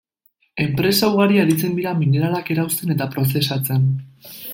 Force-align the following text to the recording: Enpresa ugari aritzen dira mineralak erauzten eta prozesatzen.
Enpresa 0.63 1.09
ugari 1.17 1.37
aritzen 1.41 1.75
dira 1.79 1.93
mineralak 1.99 2.49
erauzten 2.55 2.95
eta 2.95 3.09
prozesatzen. 3.17 3.85